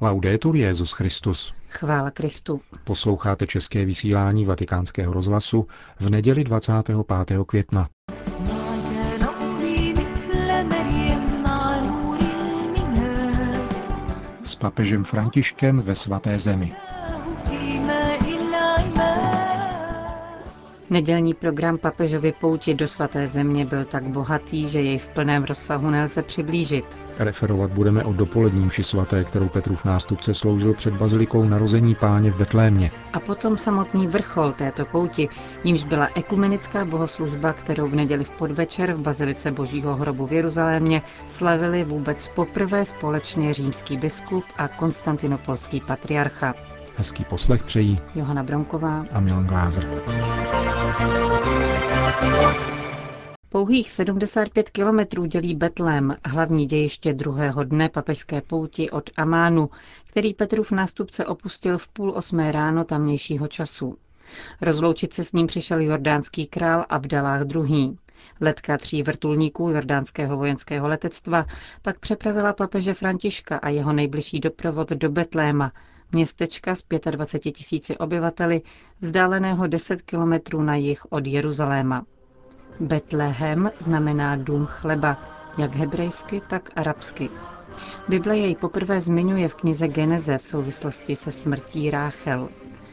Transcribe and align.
Laudetur 0.00 0.56
Jezus 0.56 0.92
Christus. 0.92 1.54
Chvála 1.70 2.10
Kristu. 2.10 2.60
Posloucháte 2.84 3.46
české 3.46 3.84
vysílání 3.84 4.44
Vatikánského 4.44 5.12
rozhlasu 5.12 5.66
v 6.00 6.10
neděli 6.10 6.44
25. 6.44 6.96
května. 7.46 7.88
S 14.44 14.54
papežem 14.54 15.04
Františkem 15.04 15.80
ve 15.80 15.94
svaté 15.94 16.38
zemi. 16.38 16.72
Nedělní 20.90 21.34
program 21.34 21.78
papežovy 21.78 22.32
pouti 22.32 22.74
do 22.74 22.88
svaté 22.88 23.26
země 23.26 23.64
byl 23.64 23.84
tak 23.84 24.04
bohatý, 24.04 24.68
že 24.68 24.80
jej 24.80 24.98
v 24.98 25.08
plném 25.08 25.44
rozsahu 25.44 25.90
nelze 25.90 26.22
přiblížit. 26.22 27.05
Referovat 27.18 27.70
budeme 27.70 28.04
o 28.04 28.12
dopoledním 28.12 28.70
ši 28.70 28.84
svaté, 28.84 29.24
kterou 29.24 29.48
Petrův 29.48 29.84
nástupce 29.84 30.34
sloužil 30.34 30.74
před 30.74 30.94
bazilikou 30.94 31.44
narození 31.44 31.94
páně 31.94 32.30
v 32.30 32.36
Betlémě. 32.38 32.90
A 33.12 33.20
potom 33.20 33.58
samotný 33.58 34.06
vrchol 34.06 34.52
této 34.52 34.84
pouti, 34.84 35.28
nímž 35.64 35.84
byla 35.84 36.08
ekumenická 36.14 36.84
bohoslužba, 36.84 37.52
kterou 37.52 37.88
v 37.88 37.94
neděli 37.94 38.24
v 38.24 38.30
podvečer 38.30 38.92
v 38.92 39.00
bazilice 39.00 39.50
Božího 39.50 39.94
hrobu 39.94 40.26
v 40.26 40.32
Jeruzalémě 40.32 41.02
slavili 41.28 41.84
vůbec 41.84 42.28
poprvé 42.28 42.84
společně 42.84 43.54
římský 43.54 43.96
biskup 43.96 44.44
a 44.56 44.68
konstantinopolský 44.68 45.80
patriarcha. 45.80 46.54
Hezký 46.96 47.24
poslech 47.24 47.62
přejí 47.62 47.98
Johana 48.14 48.42
Bronková 48.42 49.04
a 49.12 49.20
Milan 49.20 49.46
Glázer. 49.46 50.02
Pouhých 53.56 53.90
75 53.90 54.70
kilometrů 54.70 55.24
dělí 55.24 55.54
Betlém, 55.54 56.16
hlavní 56.24 56.66
dějiště 56.66 57.12
druhého 57.12 57.64
dne 57.64 57.88
papežské 57.88 58.40
pouti 58.40 58.90
od 58.90 59.10
Amánu, 59.16 59.70
který 60.06 60.34
Petrův 60.34 60.70
nástupce 60.70 61.26
opustil 61.26 61.78
v 61.78 61.88
půl 61.88 62.12
osmé 62.16 62.52
ráno 62.52 62.84
tamnějšího 62.84 63.48
času. 63.48 63.96
Rozloučit 64.60 65.14
se 65.14 65.24
s 65.24 65.32
ním 65.32 65.46
přišel 65.46 65.80
jordánský 65.80 66.46
král 66.46 66.86
Abdalách 66.88 67.40
II. 67.54 67.96
Letka 68.40 68.78
tří 68.78 69.02
vrtulníků 69.02 69.70
jordánského 69.70 70.36
vojenského 70.36 70.88
letectva 70.88 71.46
pak 71.82 71.98
přepravila 71.98 72.52
papeže 72.52 72.94
Františka 72.94 73.56
a 73.56 73.68
jeho 73.68 73.92
nejbližší 73.92 74.40
doprovod 74.40 74.88
do 74.88 75.10
Betléma, 75.10 75.72
městečka 76.12 76.74
s 76.74 76.84
25 77.10 77.52
tisíci 77.52 77.98
obyvateli, 77.98 78.62
vzdáleného 79.00 79.66
10 79.66 80.02
kilometrů 80.02 80.62
na 80.62 80.74
jih 80.76 81.12
od 81.12 81.26
Jeruzaléma. 81.26 82.04
Betlehem 82.80 83.70
znamená 83.78 84.36
dům 84.36 84.66
chleba, 84.66 85.16
jak 85.58 85.74
hebrejsky, 85.74 86.42
tak 86.48 86.70
arabsky. 86.76 87.30
Bible 88.08 88.36
jej 88.36 88.56
poprvé 88.56 89.00
zmiňuje 89.00 89.48
v 89.48 89.54
knize 89.54 89.88
Geneze 89.88 90.38
v 90.38 90.46
souvislosti 90.46 91.16
se 91.16 91.32
smrtí 91.32 91.90
Ráchel. 91.90 92.48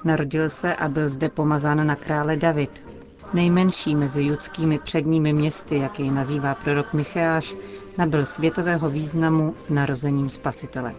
Narodil 0.06 0.50
se 0.50 0.76
a 0.76 0.88
byl 0.88 1.10
zde 1.10 1.30
pomazán 1.30 1.88
na 1.88 1.96
krále 1.96 2.36
David. 2.36 2.86
Nejmenší 3.34 3.96
mezi 3.96 4.24
judskými 4.24 4.80
předními 4.80 5.34
městy, 5.34 5.78
jak 5.78 6.00
jej 6.00 6.12
nazývá 6.12 6.56
prorok 6.56 6.94
Micheáš, 6.94 7.56
nabyl 7.98 8.26
světového 8.26 8.90
významu 8.90 9.56
narozením 9.70 10.30
spasitele. 10.30 10.94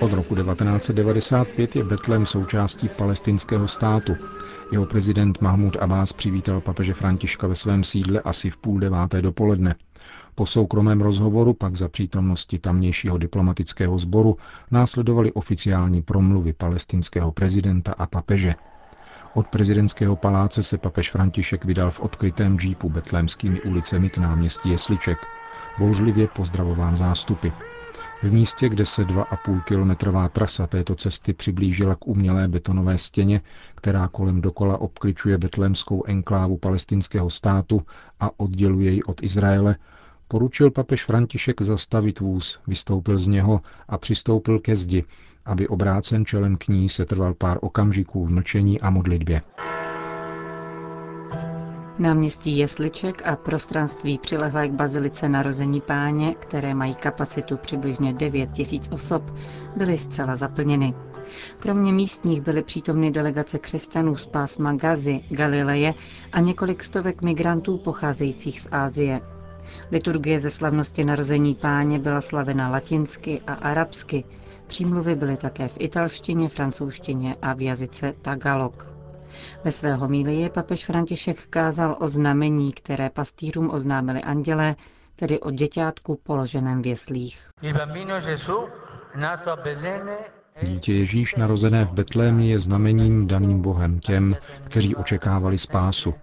Od 0.00 0.12
roku 0.12 0.34
1995 0.34 1.76
je 1.76 1.84
Betlém 1.84 2.26
součástí 2.26 2.88
palestinského 2.88 3.68
státu. 3.68 4.16
Jeho 4.70 4.86
prezident 4.86 5.40
Mahmud 5.40 5.76
Abbas 5.76 6.12
přivítal 6.12 6.60
papeže 6.60 6.94
Františka 6.94 7.46
ve 7.46 7.54
svém 7.54 7.84
sídle 7.84 8.20
asi 8.20 8.50
v 8.50 8.56
půl 8.56 8.80
deváté 8.80 9.22
dopoledne. 9.22 9.74
Po 10.34 10.46
soukromém 10.46 11.00
rozhovoru 11.00 11.54
pak 11.54 11.76
za 11.76 11.88
přítomnosti 11.88 12.58
tamnějšího 12.58 13.18
diplomatického 13.18 13.98
sboru 13.98 14.36
následovaly 14.70 15.32
oficiální 15.32 16.02
promluvy 16.02 16.52
palestinského 16.52 17.32
prezidenta 17.32 17.94
a 17.98 18.06
papeže. 18.06 18.54
Od 19.34 19.48
prezidentského 19.48 20.16
paláce 20.16 20.62
se 20.62 20.78
papež 20.78 21.10
František 21.10 21.64
vydal 21.64 21.90
v 21.90 22.00
odkrytém 22.00 22.58
džípu 22.58 22.90
betlémskými 22.90 23.60
ulicemi 23.62 24.10
k 24.10 24.18
náměstí 24.18 24.68
Jesliček. 24.68 25.26
Bouřlivě 25.78 26.28
pozdravován 26.28 26.96
zástupy. 26.96 27.48
V 28.22 28.32
místě, 28.32 28.68
kde 28.68 28.86
se 28.86 29.04
2,5 29.04 29.62
kilometrová 29.62 30.28
trasa 30.28 30.66
této 30.66 30.94
cesty 30.94 31.32
přiblížila 31.32 31.94
k 31.94 32.06
umělé 32.06 32.48
betonové 32.48 32.98
stěně, 32.98 33.40
která 33.74 34.08
kolem 34.08 34.40
dokola 34.40 34.78
obkličuje 34.78 35.38
betlémskou 35.38 36.04
enklávu 36.06 36.56
palestinského 36.56 37.30
státu 37.30 37.82
a 38.20 38.30
odděluje 38.36 38.90
ji 38.90 39.02
od 39.02 39.22
Izraele, 39.22 39.76
poručil 40.28 40.70
papež 40.70 41.04
František 41.04 41.62
zastavit 41.62 42.20
vůz, 42.20 42.60
vystoupil 42.66 43.18
z 43.18 43.26
něho 43.26 43.60
a 43.88 43.98
přistoupil 43.98 44.60
ke 44.60 44.76
zdi, 44.76 45.04
aby 45.44 45.68
obrácen 45.68 46.24
čelem 46.24 46.56
k 46.56 46.68
ní 46.68 46.88
se 46.88 47.04
trval 47.04 47.34
pár 47.34 47.58
okamžiků 47.60 48.26
v 48.26 48.30
mlčení 48.30 48.80
a 48.80 48.90
modlitbě. 48.90 49.42
Náměstí 51.98 52.58
Jesliček 52.58 53.26
a 53.26 53.36
prostranství 53.36 54.18
přilehlé 54.18 54.68
k 54.68 54.72
bazilice 54.72 55.28
narození 55.28 55.80
páně, 55.80 56.34
které 56.34 56.74
mají 56.74 56.94
kapacitu 56.94 57.56
přibližně 57.56 58.12
9 58.12 58.52
tisíc 58.52 58.88
osob, 58.92 59.22
byly 59.76 59.98
zcela 59.98 60.36
zaplněny. 60.36 60.94
Kromě 61.58 61.92
místních 61.92 62.40
byly 62.40 62.62
přítomny 62.62 63.10
delegace 63.10 63.58
křesťanů 63.58 64.16
z 64.16 64.26
pásma 64.26 64.72
Gazy, 64.72 65.20
Galileje 65.30 65.94
a 66.32 66.40
několik 66.40 66.84
stovek 66.84 67.22
migrantů 67.22 67.78
pocházejících 67.78 68.60
z 68.60 68.68
Ázie. 68.72 69.20
Liturgie 69.90 70.40
ze 70.40 70.50
slavnosti 70.50 71.04
narození 71.04 71.54
páně 71.54 71.98
byla 71.98 72.20
slavena 72.20 72.68
latinsky 72.68 73.40
a 73.46 73.52
arabsky. 73.52 74.24
Přímluvy 74.66 75.14
byly 75.14 75.36
také 75.36 75.68
v 75.68 75.76
italštině, 75.78 76.48
francouzštině 76.48 77.36
a 77.42 77.54
v 77.54 77.62
jazyce 77.62 78.14
Tagalog. 78.22 78.97
Ve 79.64 79.72
své 79.72 79.94
homílii 79.94 80.50
papež 80.50 80.84
František 80.84 81.46
kázal 81.46 81.96
o 82.00 82.08
znamení, 82.08 82.72
které 82.72 83.10
pastýřům 83.10 83.70
oznámili 83.70 84.22
andělé, 84.22 84.76
tedy 85.16 85.40
o 85.40 85.50
děťátku 85.50 86.20
položeném 86.22 86.82
v 86.82 86.86
jeslích. 86.86 87.50
Dítě 90.62 90.92
Ježíš 90.92 91.34
narozené 91.34 91.84
v 91.84 91.92
Betlémě 91.92 92.50
je 92.50 92.60
znamením 92.60 93.26
daným 93.26 93.62
Bohem 93.62 94.00
těm, 94.00 94.36
kteří 94.64 94.96
očekávali 94.96 95.58
spásu 95.58 96.14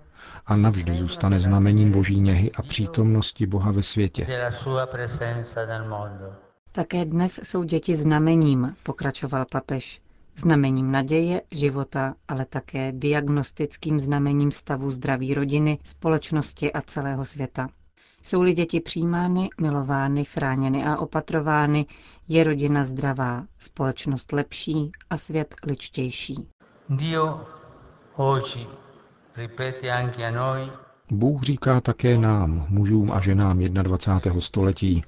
a 0.45 0.55
navždy 0.55 0.97
zůstane 0.97 1.39
znamením 1.39 1.91
boží 1.91 2.19
něhy 2.21 2.51
a 2.51 2.61
přítomnosti 2.61 3.45
Boha 3.45 3.71
ve 3.71 3.83
světě. 3.83 4.27
Také 6.71 7.05
dnes 7.05 7.39
jsou 7.43 7.63
děti 7.63 7.95
znamením, 7.95 8.75
pokračoval 8.83 9.45
papež 9.51 10.01
znamením 10.35 10.91
naděje, 10.91 11.41
života, 11.51 12.15
ale 12.27 12.45
také 12.45 12.91
diagnostickým 12.91 13.99
znamením 13.99 14.51
stavu 14.51 14.89
zdraví 14.89 15.33
rodiny, 15.33 15.79
společnosti 15.83 16.73
a 16.73 16.81
celého 16.81 17.25
světa. 17.25 17.69
Jsou-li 18.23 18.53
děti 18.53 18.79
přijímány, 18.79 19.49
milovány, 19.61 20.25
chráněny 20.25 20.85
a 20.85 20.97
opatrovány, 20.97 21.85
je 22.27 22.43
rodina 22.43 22.83
zdravá, 22.83 23.45
společnost 23.59 24.31
lepší 24.31 24.91
a 25.09 25.17
svět 25.17 25.55
ličtější. 25.67 26.47
Bůh 31.11 31.43
říká 31.43 31.81
také 31.81 32.17
nám, 32.17 32.65
mužům 32.69 33.11
a 33.11 33.21
ženám 33.21 33.59
21. 33.59 34.41
století, 34.41 35.03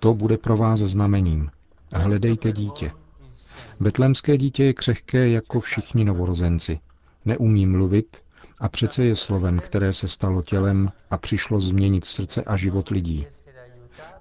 to 0.00 0.14
bude 0.14 0.38
pro 0.38 0.56
vás 0.56 0.80
znamením. 0.80 1.50
Hledejte 1.94 2.52
dítě. 2.52 2.92
Betlémské 3.80 4.36
dítě 4.38 4.64
je 4.64 4.74
křehké 4.74 5.28
jako 5.28 5.60
všichni 5.60 6.04
novorozenci. 6.04 6.80
Neumí 7.24 7.66
mluvit 7.66 8.22
a 8.58 8.68
přece 8.68 9.04
je 9.04 9.16
slovem, 9.16 9.58
které 9.58 9.92
se 9.92 10.08
stalo 10.08 10.42
tělem 10.42 10.92
a 11.10 11.18
přišlo 11.18 11.60
změnit 11.60 12.04
srdce 12.04 12.42
a 12.42 12.56
život 12.56 12.88
lidí. 12.88 13.26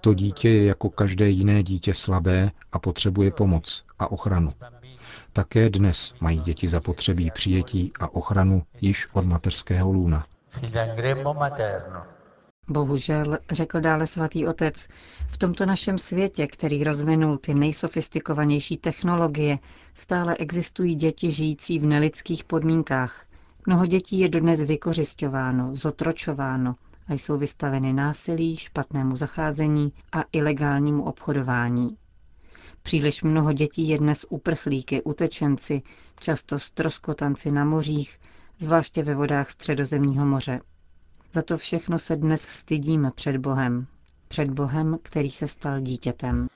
To 0.01 0.13
dítě 0.13 0.49
je 0.49 0.65
jako 0.65 0.89
každé 0.89 1.29
jiné 1.29 1.63
dítě 1.63 1.93
slabé 1.93 2.51
a 2.71 2.79
potřebuje 2.79 3.31
pomoc 3.31 3.85
a 3.99 4.11
ochranu. 4.11 4.53
Také 5.33 5.69
dnes 5.69 6.13
mají 6.19 6.39
děti 6.39 6.69
zapotřebí 6.69 7.31
přijetí 7.31 7.91
a 7.99 8.13
ochranu 8.13 8.63
již 8.81 9.07
od 9.13 9.25
mateřského 9.25 9.91
lůna. 9.91 10.25
Bohužel, 12.69 13.37
řekl 13.51 13.81
dále 13.81 14.07
svatý 14.07 14.47
otec, 14.47 14.87
v 15.27 15.37
tomto 15.37 15.65
našem 15.65 15.97
světě, 15.97 16.47
který 16.47 16.83
rozvinul 16.83 17.37
ty 17.37 17.53
nejsofistikovanější 17.53 18.77
technologie, 18.77 19.59
stále 19.95 20.35
existují 20.37 20.95
děti 20.95 21.31
žijící 21.31 21.79
v 21.79 21.85
nelidských 21.85 22.43
podmínkách. 22.43 23.25
Mnoho 23.65 23.85
dětí 23.85 24.19
je 24.19 24.29
dodnes 24.29 24.61
vykořišťováno, 24.63 25.75
zotročováno 25.75 26.75
a 27.07 27.13
jsou 27.13 27.37
vystaveny 27.37 27.93
násilí, 27.93 28.57
špatnému 28.57 29.15
zacházení 29.15 29.93
a 30.11 30.23
ilegálnímu 30.31 31.03
obchodování. 31.03 31.97
Příliš 32.81 33.23
mnoho 33.23 33.53
dětí 33.53 33.89
je 33.89 33.97
dnes 33.97 34.25
uprchlíky, 34.29 35.01
utečenci, 35.03 35.81
často 36.19 36.59
stroskotanci 36.59 37.51
na 37.51 37.65
mořích, 37.65 38.19
zvláště 38.59 39.03
ve 39.03 39.15
vodách 39.15 39.49
středozemního 39.51 40.25
moře. 40.25 40.59
Za 41.33 41.41
to 41.41 41.57
všechno 41.57 41.99
se 41.99 42.15
dnes 42.15 42.41
stydíme 42.41 43.11
před 43.15 43.37
Bohem. 43.37 43.87
před 44.27 44.49
Bohem, 44.49 44.97
který 45.03 45.31
se 45.31 45.47
stal 45.47 45.79
dítětem. 45.79 46.47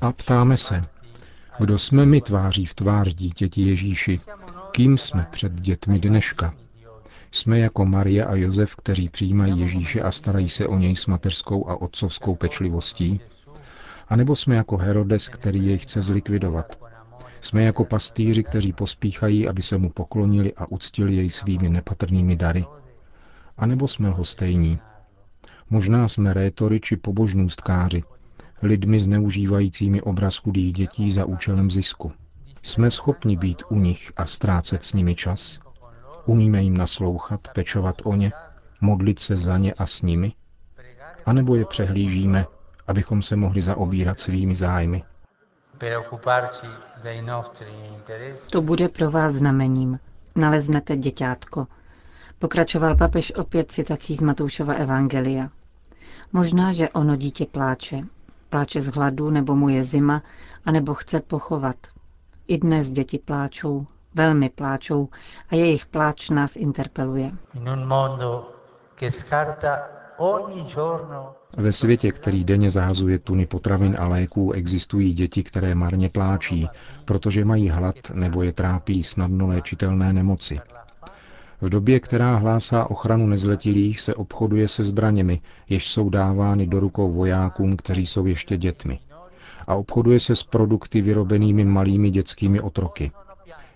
A 0.00 0.12
ptáme 0.12 0.56
se, 0.56 0.82
kdo 1.58 1.78
jsme 1.78 2.06
my 2.06 2.20
tváří 2.20 2.66
v 2.66 2.74
tvář 2.74 3.14
dítěti 3.14 3.62
Ježíši? 3.62 4.20
Kým 4.72 4.98
jsme 4.98 5.26
před 5.30 5.52
dětmi 5.52 5.98
dneška? 5.98 6.54
Jsme 7.30 7.58
jako 7.58 7.84
Marie 7.84 8.24
a 8.24 8.34
Josef, 8.34 8.76
kteří 8.76 9.08
přijímají 9.08 9.60
Ježíše 9.60 10.02
a 10.02 10.10
starají 10.10 10.48
se 10.48 10.66
o 10.66 10.78
něj 10.78 10.96
s 10.96 11.06
mateřskou 11.06 11.68
a 11.68 11.80
otcovskou 11.82 12.34
pečlivostí? 12.34 13.20
A 14.08 14.16
nebo 14.16 14.36
jsme 14.36 14.56
jako 14.56 14.76
Herodes, 14.76 15.28
který 15.28 15.66
jej 15.66 15.78
chce 15.78 16.02
zlikvidovat? 16.02 16.87
Jsme 17.40 17.62
jako 17.62 17.84
pastýři, 17.84 18.42
kteří 18.42 18.72
pospíchají, 18.72 19.48
aby 19.48 19.62
se 19.62 19.78
mu 19.78 19.90
poklonili 19.90 20.54
a 20.54 20.66
uctili 20.66 21.16
jej 21.16 21.30
svými 21.30 21.68
nepatrnými 21.68 22.36
dary? 22.36 22.64
A 23.56 23.66
nebo 23.66 23.88
jsme 23.88 24.08
lhostejní? 24.08 24.78
Možná 25.70 26.08
jsme 26.08 26.34
rétory 26.34 26.80
či 26.80 26.96
pobožnůstkáři, 26.96 28.02
lidmi 28.62 29.00
zneužívajícími 29.00 30.02
obraz 30.02 30.36
chudých 30.36 30.72
dětí 30.72 31.10
za 31.10 31.24
účelem 31.24 31.70
zisku. 31.70 32.12
Jsme 32.62 32.90
schopni 32.90 33.36
být 33.36 33.62
u 33.68 33.78
nich 33.78 34.12
a 34.16 34.26
ztrácet 34.26 34.84
s 34.84 34.92
nimi 34.92 35.14
čas? 35.14 35.60
Umíme 36.26 36.62
jim 36.62 36.76
naslouchat, 36.76 37.40
pečovat 37.54 38.02
o 38.04 38.14
ně, 38.14 38.32
modlit 38.80 39.18
se 39.18 39.36
za 39.36 39.58
ně 39.58 39.72
a 39.72 39.86
s 39.86 40.02
nimi? 40.02 40.32
A 41.26 41.32
nebo 41.32 41.54
je 41.54 41.64
přehlížíme, 41.64 42.46
abychom 42.86 43.22
se 43.22 43.36
mohli 43.36 43.62
zaobírat 43.62 44.20
svými 44.20 44.56
zájmy? 44.56 45.02
To 48.50 48.62
bude 48.62 48.88
pro 48.88 49.10
vás 49.10 49.34
znamením. 49.34 49.98
Naleznete 50.36 50.96
děťátko. 50.96 51.66
Pokračoval 52.38 52.96
papež 52.96 53.32
opět 53.34 53.72
citací 53.72 54.14
z 54.14 54.20
Matoušova 54.20 54.74
Evangelia. 54.74 55.48
Možná, 56.32 56.72
že 56.72 56.88
ono 56.88 57.16
dítě 57.16 57.46
pláče. 57.46 58.00
Pláče 58.50 58.82
z 58.82 58.86
hladu, 58.86 59.30
nebo 59.30 59.56
mu 59.56 59.68
je 59.68 59.84
zima, 59.84 60.22
anebo 60.64 60.94
chce 60.94 61.20
pochovat. 61.20 61.76
I 62.48 62.58
dnes 62.58 62.92
děti 62.92 63.18
pláčou, 63.18 63.86
velmi 64.14 64.48
pláčou 64.50 65.08
a 65.50 65.54
jejich 65.54 65.86
pláč 65.86 66.30
nás 66.30 66.56
interpeluje. 66.56 67.32
Ve 71.56 71.72
světě, 71.72 72.12
který 72.12 72.44
denně 72.44 72.70
zahazuje 72.70 73.18
tuny 73.18 73.46
potravin 73.46 73.96
a 73.98 74.08
léků, 74.08 74.52
existují 74.52 75.14
děti, 75.14 75.42
které 75.42 75.74
marně 75.74 76.08
pláčí, 76.08 76.68
protože 77.04 77.44
mají 77.44 77.68
hlad 77.68 77.96
nebo 78.14 78.42
je 78.42 78.52
trápí 78.52 79.02
snadno 79.04 79.46
léčitelné 79.46 80.12
nemoci. 80.12 80.60
V 81.60 81.68
době, 81.68 82.00
která 82.00 82.36
hlásá 82.36 82.90
ochranu 82.90 83.26
nezletilých, 83.26 84.00
se 84.00 84.14
obchoduje 84.14 84.68
se 84.68 84.82
zbraněmi, 84.84 85.40
jež 85.68 85.88
jsou 85.88 86.10
dávány 86.10 86.66
do 86.66 86.80
rukou 86.80 87.12
vojákům, 87.12 87.76
kteří 87.76 88.06
jsou 88.06 88.26
ještě 88.26 88.56
dětmi. 88.56 88.98
A 89.66 89.74
obchoduje 89.74 90.20
se 90.20 90.36
s 90.36 90.42
produkty 90.42 91.00
vyrobenými 91.00 91.64
malými 91.64 92.10
dětskými 92.10 92.60
otroky. 92.60 93.10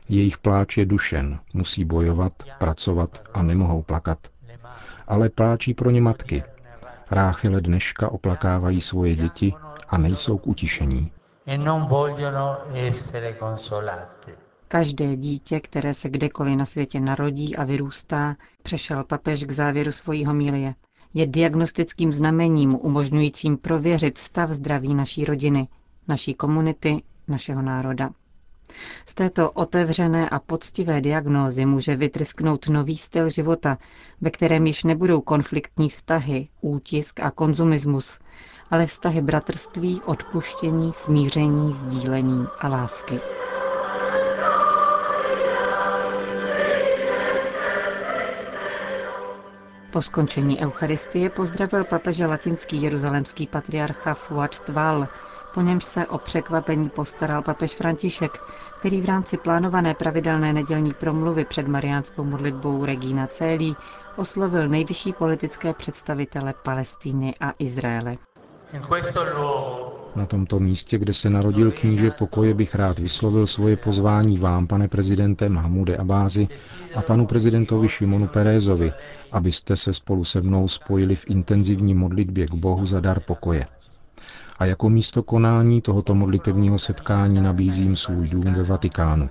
Jejich 0.08 0.38
pláč 0.38 0.76
je 0.76 0.84
dušen, 0.86 1.38
musí 1.54 1.84
bojovat, 1.84 2.32
pracovat 2.58 3.22
a 3.34 3.42
nemohou 3.42 3.82
plakat. 3.82 4.18
Ale 5.08 5.28
pláčí 5.28 5.74
pro 5.74 5.90
ně 5.90 6.00
matky. 6.00 6.42
Ráchyle 7.12 7.60
dneška 7.60 8.12
oplakávají 8.12 8.80
svoje 8.80 9.16
děti 9.16 9.54
a 9.88 9.98
nejsou 9.98 10.38
k 10.38 10.46
utišení. 10.46 11.12
Každé 14.68 15.16
dítě, 15.16 15.60
které 15.60 15.94
se 15.94 16.08
kdekoliv 16.08 16.56
na 16.56 16.66
světě 16.66 17.00
narodí 17.00 17.56
a 17.56 17.64
vyrůstá, 17.64 18.36
přešel 18.62 19.04
papež 19.04 19.44
k 19.44 19.50
závěru 19.50 19.92
svojí 19.92 20.24
homilie, 20.24 20.74
je 21.14 21.26
diagnostickým 21.26 22.12
znamením 22.12 22.74
umožňujícím 22.74 23.56
prověřit 23.56 24.18
stav 24.18 24.50
zdraví 24.50 24.94
naší 24.94 25.24
rodiny, 25.24 25.68
naší 26.08 26.34
komunity, 26.34 27.02
našeho 27.28 27.62
národa. 27.62 28.10
Z 29.06 29.14
této 29.14 29.50
otevřené 29.50 30.28
a 30.28 30.38
poctivé 30.38 31.00
diagnózy 31.00 31.66
může 31.66 31.96
vytrysknout 31.96 32.68
nový 32.68 32.96
styl 32.96 33.30
života, 33.30 33.78
ve 34.20 34.30
kterém 34.30 34.66
již 34.66 34.84
nebudou 34.84 35.20
konfliktní 35.20 35.88
vztahy, 35.88 36.48
útisk 36.60 37.20
a 37.20 37.30
konzumismus, 37.30 38.18
ale 38.70 38.86
vztahy 38.86 39.20
bratrství, 39.20 40.00
odpuštění, 40.06 40.92
smíření, 40.92 41.72
sdílení 41.72 42.46
a 42.60 42.68
lásky. 42.68 43.20
Po 49.92 50.02
skončení 50.02 50.60
Eucharistie 50.60 51.30
pozdravil 51.30 51.84
papeže 51.84 52.26
latinský 52.26 52.82
jeruzalemský 52.82 53.46
patriarcha 53.46 54.14
Fuad 54.14 54.60
Tval, 54.60 55.08
po 55.54 55.60
němž 55.60 55.84
se 55.84 56.06
o 56.06 56.18
překvapení 56.18 56.88
postaral 56.88 57.42
papež 57.42 57.74
František, 57.74 58.38
který 58.78 59.00
v 59.00 59.04
rámci 59.04 59.36
plánované 59.36 59.94
pravidelné 59.94 60.52
nedělní 60.52 60.94
promluvy 60.94 61.44
před 61.44 61.68
mariánskou 61.68 62.24
modlitbou 62.24 62.84
Regina 62.84 63.26
Célí 63.26 63.76
oslovil 64.16 64.68
nejvyšší 64.68 65.12
politické 65.12 65.74
představitele 65.74 66.54
Palestíny 66.62 67.34
a 67.40 67.52
Izraele. 67.58 68.16
Na 70.16 70.26
tomto 70.26 70.60
místě, 70.60 70.98
kde 70.98 71.12
se 71.14 71.30
narodil 71.30 71.72
kníže 71.72 72.10
pokoje, 72.10 72.54
bych 72.54 72.74
rád 72.74 72.98
vyslovil 72.98 73.46
svoje 73.46 73.76
pozvání 73.76 74.38
vám, 74.38 74.66
pane 74.66 74.88
prezidente 74.88 75.48
Mahmude 75.48 75.96
Abázi 75.96 76.48
a 76.94 77.02
panu 77.02 77.26
prezidentovi 77.26 77.88
Šimonu 77.88 78.26
Perézovi, 78.28 78.92
abyste 79.32 79.76
se 79.76 79.94
spolu 79.94 80.24
se 80.24 80.40
mnou 80.40 80.68
spojili 80.68 81.16
v 81.16 81.24
intenzivní 81.30 81.94
modlitbě 81.94 82.46
k 82.46 82.54
Bohu 82.54 82.86
za 82.86 83.00
dar 83.00 83.20
pokoje. 83.20 83.66
A 84.58 84.64
jako 84.64 84.88
místo 84.88 85.22
konání 85.22 85.80
tohoto 85.82 86.14
modlitevního 86.14 86.78
setkání 86.78 87.40
nabízím 87.40 87.96
svůj 87.96 88.28
dům 88.28 88.54
ve 88.54 88.62
Vatikánu. 88.62 89.30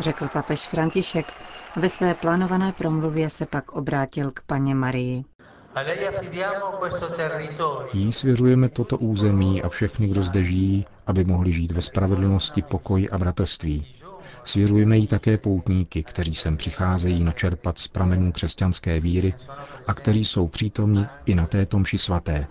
Řekl 0.00 0.28
papež 0.32 0.66
František, 0.68 1.32
ve 1.76 1.88
své 1.88 2.14
plánované 2.14 2.72
promluvě 2.72 3.30
se 3.30 3.46
pak 3.46 3.72
obrátil 3.72 4.30
k 4.30 4.40
paně 4.46 4.74
Marii. 4.74 5.24
Jí 7.92 8.12
svěřujeme 8.12 8.68
toto 8.68 8.98
území 8.98 9.62
a 9.62 9.68
všechny, 9.68 10.08
kdo 10.08 10.22
zde 10.22 10.44
žijí, 10.44 10.86
aby 11.06 11.24
mohli 11.24 11.52
žít 11.52 11.72
ve 11.72 11.82
spravedlnosti, 11.82 12.62
pokoji 12.62 13.10
a 13.10 13.18
bratrství. 13.18 14.03
Svěřujeme 14.44 14.98
jí 14.98 15.06
také 15.06 15.38
poutníky, 15.38 16.02
kteří 16.02 16.34
sem 16.34 16.56
přicházejí 16.56 17.24
načerpat 17.24 17.78
z 17.78 17.88
pramenů 17.88 18.32
křesťanské 18.32 19.00
víry 19.00 19.34
a 19.86 19.94
kteří 19.94 20.24
jsou 20.24 20.48
přítomni 20.48 21.06
i 21.26 21.34
na 21.34 21.46
této 21.46 21.78
mši 21.78 21.98
svaté. 21.98 22.46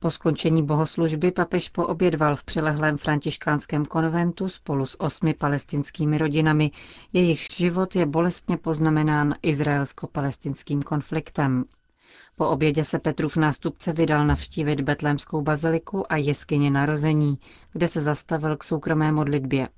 Po 0.00 0.10
skončení 0.10 0.62
bohoslužby 0.62 1.30
papež 1.30 1.68
poobědval 1.68 2.36
v 2.36 2.44
přilehlém 2.44 2.98
františkánském 2.98 3.84
konventu 3.84 4.48
spolu 4.48 4.86
s 4.86 5.00
osmi 5.00 5.34
palestinskými 5.34 6.18
rodinami, 6.18 6.70
jejichž 7.12 7.46
život 7.56 7.96
je 7.96 8.06
bolestně 8.06 8.56
poznamenán 8.56 9.34
izraelsko-palestinským 9.42 10.82
konfliktem. 10.82 11.64
Po 12.38 12.48
obědě 12.48 12.84
se 12.84 12.98
Petrův 12.98 13.36
nástupce 13.36 13.92
vydal 13.92 14.26
navštívit 14.26 14.80
betlémskou 14.80 15.42
baziliku 15.42 16.12
a 16.12 16.16
jeskyně 16.16 16.70
narození, 16.70 17.38
kde 17.72 17.88
se 17.88 18.00
zastavil 18.00 18.56
k 18.56 18.64
soukromé 18.64 19.12
modlitbě. 19.12 19.68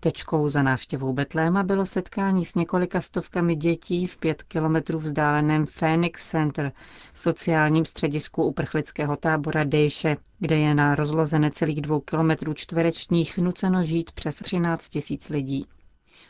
Tečkou 0.00 0.48
za 0.48 0.62
návštěvou 0.62 1.12
Betléma 1.12 1.62
bylo 1.62 1.86
setkání 1.86 2.44
s 2.44 2.54
několika 2.54 3.00
stovkami 3.00 3.56
dětí 3.56 4.06
v 4.06 4.16
pět 4.16 4.42
kilometrů 4.42 4.98
vzdáleném 4.98 5.66
Phoenix 5.66 6.30
Center, 6.30 6.72
sociálním 7.14 7.84
středisku 7.84 8.44
uprchlického 8.44 9.16
tábora 9.16 9.64
Dejše, 9.64 10.16
kde 10.38 10.56
je 10.58 10.74
na 10.74 10.94
rozloze 10.94 11.38
necelých 11.38 11.80
dvou 11.80 12.00
kilometrů 12.00 12.54
čtverečních 12.54 13.38
nuceno 13.38 13.84
žít 13.84 14.12
přes 14.12 14.36
13 14.36 14.88
tisíc 14.88 15.28
lidí. 15.28 15.66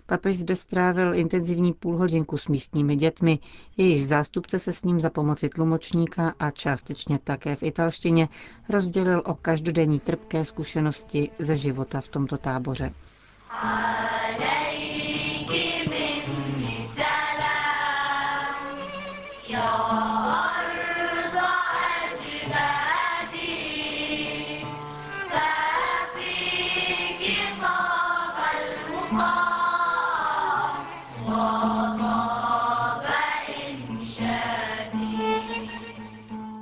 Papež 0.06 0.36
zde 0.36 0.56
strávil 0.56 1.14
intenzivní 1.14 1.72
půlhodinku 1.72 2.38
s 2.38 2.48
místními 2.48 2.96
dětmi, 2.96 3.38
jejichž 3.76 4.04
zástupce 4.04 4.58
se 4.58 4.72
s 4.72 4.82
ním 4.82 5.00
za 5.00 5.10
pomoci 5.10 5.48
tlumočníka 5.48 6.34
a 6.38 6.50
částečně 6.50 7.18
také 7.24 7.56
v 7.56 7.62
italštině 7.62 8.28
rozdělil 8.68 9.22
o 9.26 9.34
každodenní 9.34 10.00
trpké 10.00 10.44
zkušenosti 10.44 11.30
ze 11.38 11.56
života 11.56 12.00
v 12.00 12.08
tomto 12.08 12.38
táboře. 12.38 12.92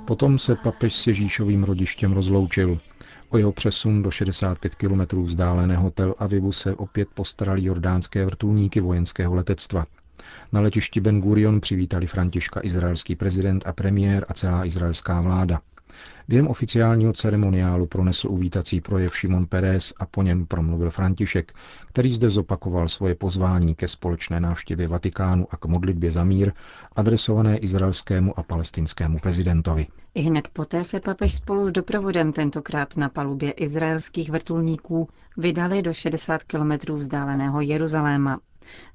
Potom 0.09 0.39
se 0.39 0.55
papež 0.55 0.95
s 0.95 1.07
Ježíšovým 1.07 1.63
rodištěm 1.63 2.13
rozloučil. 2.13 2.79
O 3.29 3.37
jeho 3.37 3.51
přesun 3.51 4.03
do 4.03 4.11
65 4.11 4.75
km 4.75 5.21
vzdáleného 5.21 5.91
Tel 5.91 6.15
Avivu 6.19 6.51
se 6.51 6.75
opět 6.75 7.09
postarali 7.13 7.63
jordánské 7.63 8.25
vrtulníky 8.25 8.79
vojenského 8.79 9.35
letectva. 9.35 9.85
Na 10.51 10.61
letišti 10.61 10.99
Ben 10.99 11.21
Gurion 11.21 11.61
přivítali 11.61 12.07
Františka 12.07 12.59
izraelský 12.63 13.15
prezident 13.15 13.67
a 13.67 13.73
premiér 13.73 14.25
a 14.29 14.33
celá 14.33 14.65
izraelská 14.65 15.21
vláda. 15.21 15.61
Během 16.27 16.47
oficiálního 16.47 17.13
ceremoniálu 17.13 17.85
pronesl 17.85 18.27
uvítací 18.29 18.81
projev 18.81 19.17
Šimon 19.17 19.45
Peres 19.45 19.93
a 19.99 20.05
po 20.05 20.23
něm 20.23 20.45
promluvil 20.45 20.89
František, 20.91 21.53
který 21.87 22.13
zde 22.13 22.29
zopakoval 22.29 22.87
svoje 22.87 23.15
pozvání 23.15 23.75
ke 23.75 23.87
společné 23.87 24.39
návštěvě 24.39 24.87
Vatikánu 24.87 25.47
a 25.51 25.57
k 25.57 25.65
modlitbě 25.65 26.11
za 26.11 26.23
mír, 26.23 26.51
adresované 26.95 27.57
izraelskému 27.57 28.39
a 28.39 28.43
palestinskému 28.43 29.19
prezidentovi. 29.19 29.87
I 30.15 30.21
hned 30.21 30.47
poté 30.53 30.83
se 30.83 30.99
papež 30.99 31.33
spolu 31.33 31.69
s 31.69 31.71
doprovodem 31.71 32.33
tentokrát 32.33 32.97
na 32.97 33.09
palubě 33.09 33.51
izraelských 33.51 34.29
vrtulníků 34.29 35.09
vydali 35.37 35.81
do 35.81 35.93
60 35.93 36.43
kilometrů 36.43 36.95
vzdáleného 36.95 37.61
Jeruzaléma. 37.61 38.39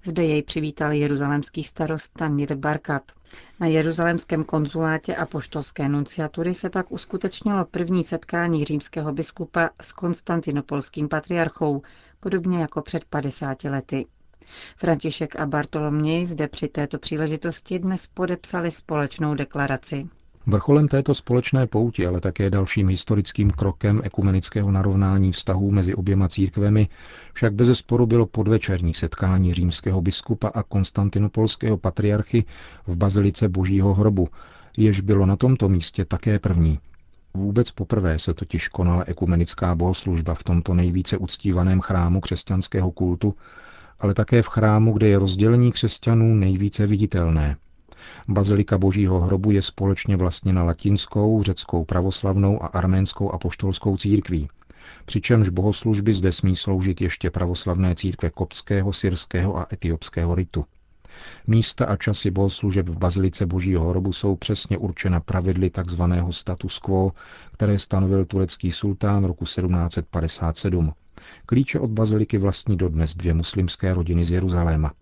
Zde 0.04 0.24
jej 0.24 0.42
přivítal 0.42 0.92
jeruzalémský 0.92 1.64
starosta 1.64 2.28
Nir 2.28 2.54
Barkat. 2.54 3.12
Na 3.60 3.66
jeruzalémském 3.66 4.44
konzulátě 4.44 5.16
a 5.16 5.26
poštolské 5.26 5.88
nunciatury 5.88 6.54
se 6.54 6.70
pak 6.70 6.92
uskutečnilo 6.92 7.64
první 7.64 8.04
setkání 8.04 8.64
římského 8.64 9.12
biskupa 9.12 9.70
s 9.80 9.92
konstantinopolským 9.92 11.08
patriarchou, 11.08 11.82
podobně 12.20 12.58
jako 12.60 12.82
před 12.82 13.04
50 13.04 13.64
lety. 13.64 14.06
František 14.76 15.40
a 15.40 15.46
Bartoloměj 15.46 16.26
zde 16.26 16.48
při 16.48 16.68
této 16.68 16.98
příležitosti 16.98 17.78
dnes 17.78 18.06
podepsali 18.06 18.70
společnou 18.70 19.34
deklaraci. 19.34 20.08
Vrcholem 20.46 20.88
této 20.88 21.14
společné 21.14 21.66
pouti, 21.66 22.06
ale 22.06 22.20
také 22.20 22.50
dalším 22.50 22.88
historickým 22.88 23.50
krokem 23.50 24.00
ekumenického 24.04 24.70
narovnání 24.72 25.32
vztahů 25.32 25.70
mezi 25.70 25.94
oběma 25.94 26.28
církvemi 26.28 26.88
však 27.32 27.54
bez 27.54 27.78
sporu 27.78 28.06
bylo 28.06 28.26
podvečerní 28.26 28.94
setkání 28.94 29.54
římského 29.54 30.00
biskupa 30.00 30.48
a 30.48 30.62
konstantinopolského 30.62 31.76
patriarchy 31.76 32.44
v 32.86 32.96
bazilice 32.96 33.48
Božího 33.48 33.94
hrobu, 33.94 34.28
jež 34.76 35.00
bylo 35.00 35.26
na 35.26 35.36
tomto 35.36 35.68
místě 35.68 36.04
také 36.04 36.38
první. 36.38 36.78
Vůbec 37.34 37.70
poprvé 37.70 38.18
se 38.18 38.34
totiž 38.34 38.68
konala 38.68 39.04
ekumenická 39.06 39.74
bohoslužba 39.74 40.34
v 40.34 40.44
tomto 40.44 40.74
nejvíce 40.74 41.18
uctívaném 41.18 41.80
chrámu 41.80 42.20
křesťanského 42.20 42.90
kultu, 42.90 43.34
ale 44.00 44.14
také 44.14 44.42
v 44.42 44.48
chrámu, 44.48 44.92
kde 44.92 45.08
je 45.08 45.18
rozdělení 45.18 45.72
křesťanů 45.72 46.34
nejvíce 46.34 46.86
viditelné– 46.86 47.56
Bazilika 48.28 48.78
Božího 48.78 49.20
hrobu 49.20 49.50
je 49.50 49.62
společně 49.62 50.16
vlastněna 50.16 50.62
latinskou, 50.64 51.42
řeckou 51.42 51.84
pravoslavnou 51.84 52.62
a 52.62 52.66
arménskou 52.66 53.30
apoštolskou 53.30 53.96
církví, 53.96 54.48
přičemž 55.04 55.48
bohoslužby 55.48 56.12
zde 56.12 56.32
smí 56.32 56.56
sloužit 56.56 57.00
ještě 57.00 57.30
pravoslavné 57.30 57.94
církve 57.94 58.30
koptského, 58.30 58.92
syrského 58.92 59.56
a 59.56 59.66
etiopského 59.72 60.34
ritu. 60.34 60.64
Místa 61.46 61.86
a 61.86 61.96
časy 61.96 62.30
bohoslužeb 62.30 62.88
v 62.88 62.98
Bazilice 62.98 63.46
Božího 63.46 63.88
hrobu 63.88 64.12
jsou 64.12 64.36
přesně 64.36 64.78
určena 64.78 65.20
pravidly 65.20 65.70
tzv. 65.70 66.02
status 66.30 66.78
quo, 66.78 67.12
které 67.52 67.78
stanovil 67.78 68.24
turecký 68.24 68.72
sultán 68.72 69.24
roku 69.24 69.44
1757. 69.44 70.92
Klíče 71.46 71.80
od 71.80 71.90
baziliky 71.90 72.38
vlastní 72.38 72.76
dodnes 72.76 73.14
dvě 73.14 73.34
muslimské 73.34 73.94
rodiny 73.94 74.24
z 74.24 74.30
Jeruzaléma. 74.30 74.92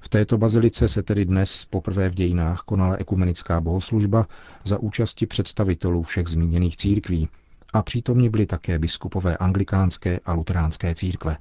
V 0.00 0.08
této 0.08 0.38
bazilice 0.38 0.88
se 0.88 1.02
tedy 1.02 1.24
dnes 1.24 1.64
poprvé 1.64 2.08
v 2.08 2.14
dějinách 2.14 2.60
konala 2.60 2.96
ekumenická 2.96 3.60
bohoslužba 3.60 4.26
za 4.64 4.78
účasti 4.78 5.26
představitelů 5.26 6.02
všech 6.02 6.26
zmíněných 6.26 6.76
církví 6.76 7.28
a 7.72 7.82
přítomní 7.82 8.28
byly 8.28 8.46
také 8.46 8.78
biskupové 8.78 9.36
anglikánské 9.36 10.20
a 10.24 10.32
luteránské 10.32 10.94
církve. 10.94 11.36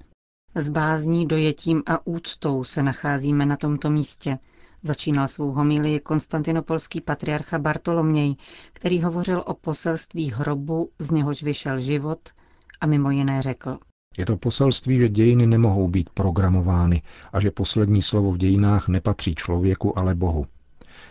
S 0.55 0.69
bázní, 0.69 1.27
dojetím 1.27 1.83
a 1.85 2.07
úctou 2.07 2.63
se 2.63 2.83
nacházíme 2.83 3.45
na 3.45 3.55
tomto 3.55 3.89
místě, 3.89 4.37
začínal 4.83 5.27
svou 5.27 5.51
homilii 5.51 5.99
konstantinopolský 5.99 7.01
patriarcha 7.01 7.59
Bartoloměj, 7.59 8.35
který 8.73 9.01
hovořil 9.01 9.43
o 9.45 9.53
poselství 9.53 10.31
hrobu, 10.31 10.89
z 10.99 11.11
něhož 11.11 11.43
vyšel 11.43 11.79
život 11.79 12.29
a 12.81 12.85
mimo 12.85 13.11
jiné 13.11 13.41
řekl. 13.41 13.77
Je 14.19 14.25
to 14.25 14.37
poselství, 14.37 14.97
že 14.97 15.09
dějiny 15.09 15.47
nemohou 15.47 15.87
být 15.87 16.09
programovány 16.09 17.01
a 17.33 17.39
že 17.39 17.51
poslední 17.51 18.01
slovo 18.01 18.31
v 18.31 18.37
dějinách 18.37 18.87
nepatří 18.87 19.35
člověku, 19.35 19.99
ale 19.99 20.15
Bohu. 20.15 20.45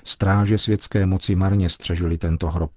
Stráže 0.04 0.58
světské 0.58 1.06
moci 1.06 1.34
marně 1.34 1.70
střežili 1.70 2.18
tento 2.18 2.50
hrob. 2.50 2.70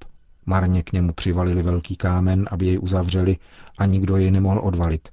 Marně 0.46 0.84
k 0.84 0.94
němu 0.94 1.14
přivalili 1.14 1.64
velký 1.64 1.96
kámen, 1.96 2.48
aby 2.52 2.66
jej 2.66 2.80
uzavřeli 2.82 3.38
a 3.78 3.86
nikdo 3.86 4.18
jej 4.18 4.32
nemohl 4.32 4.60
odvalit. 4.64 5.10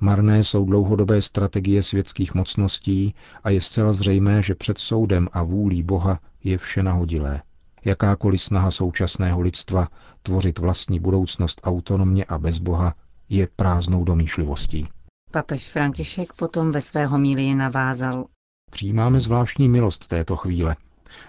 Marné 0.00 0.44
jsou 0.44 0.64
dlouhodobé 0.64 1.22
strategie 1.22 1.82
světských 1.82 2.34
mocností 2.34 3.14
a 3.44 3.50
je 3.50 3.60
zcela 3.60 3.92
zřejmé, 3.92 4.42
že 4.42 4.54
před 4.54 4.78
soudem 4.78 5.28
a 5.32 5.42
vůlí 5.42 5.82
Boha 5.82 6.20
je 6.44 6.58
vše 6.58 6.82
nahodilé. 6.82 7.42
Jakákoliv 7.84 8.42
snaha 8.42 8.70
současného 8.70 9.40
lidstva 9.40 9.88
tvořit 10.22 10.58
vlastní 10.58 11.00
budoucnost 11.00 11.60
autonomně 11.64 12.24
a 12.24 12.38
bez 12.38 12.58
Boha 12.58 12.94
je 13.28 13.48
prázdnou 13.56 14.04
domýšlivostí. 14.04 14.88
Papež 15.30 15.68
František 15.68 16.32
potom 16.32 16.72
ve 16.72 16.80
své 16.80 17.06
homílii 17.06 17.54
navázal. 17.54 18.24
Přijímáme 18.70 19.20
zvláštní 19.20 19.68
milost 19.68 20.08
této 20.08 20.36
chvíle. 20.36 20.76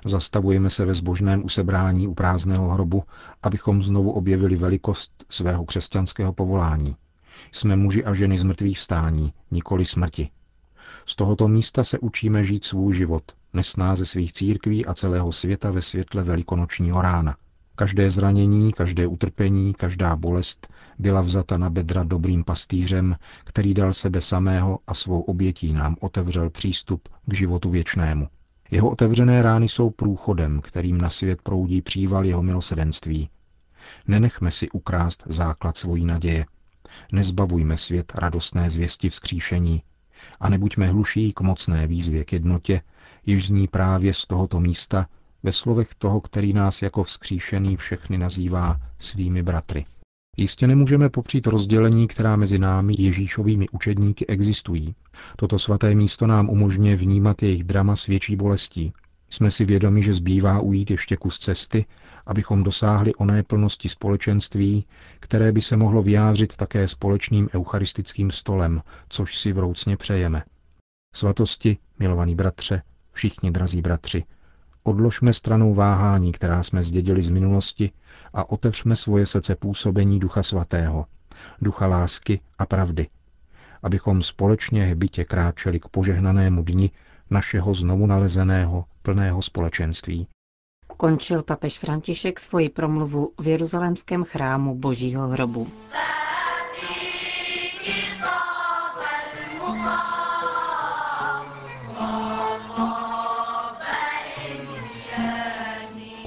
Zastavujeme 0.06 0.70
se 0.70 0.86
ve 0.86 0.94
zbožném 0.94 1.46
usebrání 1.46 2.08
u 2.08 2.14
prázdného 2.14 2.70
hrobu, 2.70 3.04
abychom 3.44 3.84
znovu 3.84 4.12
objevili 4.12 4.56
velikost 4.56 5.26
svého 5.30 5.66
křesťanského 5.66 6.34
povolání. 6.34 6.96
Jsme 7.52 7.76
muži 7.76 8.06
a 8.06 8.14
ženy 8.14 8.38
z 8.38 8.44
mrtvých 8.44 8.78
vstání, 8.78 9.34
nikoli 9.52 9.86
smrti. 9.86 10.30
Z 11.06 11.16
tohoto 11.16 11.48
místa 11.48 11.84
se 11.84 12.00
učíme 12.00 12.44
žít 12.44 12.66
svůj 12.66 12.94
život, 12.94 13.24
nesnáze 13.54 14.06
svých 14.06 14.34
církví 14.34 14.86
a 14.86 14.94
celého 14.94 15.32
světa 15.32 15.72
ve 15.72 15.82
světle 15.82 16.24
velikonočního 16.24 17.02
rána– 17.02 17.38
Každé 17.80 18.10
zranění, 18.10 18.74
každé 18.74 19.08
utrpení, 19.08 19.74
každá 19.74 20.16
bolest 20.16 20.74
byla 20.98 21.22
vzata 21.22 21.58
na 21.58 21.70
bedra 21.70 22.04
dobrým 22.04 22.44
pastýřem, 22.44 23.16
který 23.44 23.74
dal 23.74 23.94
sebe 23.94 24.22
samého 24.22 24.80
a 24.88 24.94
svou 24.94 25.22
obětí 25.22 25.74
nám 25.74 25.96
otevřel 26.00 26.50
přístup 26.50 27.10
k 27.26 27.34
životu 27.34 27.70
věčnému. 27.70 28.28
Jeho 28.72 28.90
otevřené 28.90 29.42
rány 29.42 29.68
jsou 29.68 29.90
průchodem, 29.90 30.62
kterým 30.62 30.98
na 30.98 31.10
svět 31.10 31.42
proudí 31.42 31.82
příval 31.82 32.26
jeho 32.26 32.44
milosedenství. 32.44 33.30
Nenechme 34.08 34.52
si 34.52 34.70
ukrást 34.70 35.24
základ 35.30 35.78
svojí 35.78 36.06
naděje. 36.06 36.46
Nezbavujme 37.12 37.78
svět 37.78 38.12
radostné 38.16 38.70
zvěsti 38.70 39.10
vzkříšení 39.10 39.84
a 40.40 40.50
nebuďme 40.50 40.88
hluší 40.88 41.32
k 41.32 41.42
mocné 41.42 41.88
výzvě 41.88 42.26
k 42.26 42.34
jednotě, 42.34 42.82
již 43.26 43.48
zní 43.48 43.68
právě 43.68 44.14
z 44.14 44.26
tohoto 44.26 44.60
místa 44.60 45.08
ve 45.44 45.52
slovech 45.52 45.96
toho, 45.98 46.22
který 46.22 46.54
nás 46.54 46.82
jako 46.82 47.04
vzkříšený 47.04 47.78
všechny 47.78 48.18
nazývá 48.18 48.78
svými 49.00 49.44
bratry. 49.44 49.86
Jistě 50.38 50.68
nemůžeme 50.68 51.10
popřít 51.10 51.48
rozdělení, 51.48 52.08
která 52.08 52.36
mezi 52.36 52.60
námi 52.60 52.96
Ježíšovými 52.98 53.70
učedníky 53.72 54.28
existují. 54.28 54.96
Toto 55.36 55.60
svaté 55.60 55.96
místo 55.96 56.28
nám 56.28 56.50
umožňuje 56.50 56.96
vnímat 56.96 57.44
jejich 57.44 57.64
drama 57.64 57.96
s 57.96 58.06
větší 58.06 58.36
bolestí. 58.36 58.94
Jsme 59.30 59.52
si 59.52 59.66
vědomi, 59.66 60.04
že 60.04 60.14
zbývá 60.14 60.60
ujít 60.60 60.92
ještě 60.92 61.18
kus 61.18 61.40
cesty, 61.40 61.86
abychom 62.26 62.64
dosáhli 62.64 63.16
oné 63.16 63.44
plnosti 63.44 63.90
společenství, 63.90 64.86
které 65.20 65.52
by 65.52 65.62
se 65.62 65.78
mohlo 65.78 66.04
vyjádřit 66.04 66.58
také 66.58 66.88
společným 66.88 67.50
eucharistickým 67.56 68.32
stolem, 68.32 68.82
což 69.10 69.38
si 69.38 69.54
vroucně 69.54 69.98
přejeme. 69.98 70.44
Svatosti, 71.16 71.78
milovaní 72.00 72.36
bratře, 72.36 72.82
všichni 73.12 73.52
drazí 73.52 73.82
bratři, 73.82 74.24
Odložme 74.84 75.34
stranou 75.34 75.74
váhání, 75.74 76.32
která 76.32 76.64
jsme 76.64 76.84
zdědili 76.84 77.22
z 77.22 77.30
minulosti 77.30 77.92
a 78.34 78.50
otevřme 78.50 78.96
svoje 78.96 79.26
srdce 79.26 79.56
působení 79.56 80.20
Ducha 80.20 80.44
Svatého, 80.44 81.06
Ducha 81.62 81.88
lásky 81.88 82.40
a 82.60 82.66
pravdy, 82.66 83.08
abychom 83.84 84.24
společně 84.24 84.86
hbitě 84.86 85.26
kráčeli 85.26 85.80
k 85.80 85.88
požehnanému 85.88 86.64
dni 86.64 86.92
našeho 87.30 87.74
znovu 87.74 88.06
nalezeného 88.06 88.86
plného 89.02 89.42
společenství. 89.42 90.28
Končil 90.98 91.44
papež 91.44 91.80
František 91.80 92.40
svoji 92.40 92.70
promluvu 92.70 93.32
v 93.40 93.48
Jeruzalémském 93.48 94.24
chrámu 94.24 94.76
Božího 94.76 95.28
hrobu. 95.28 95.68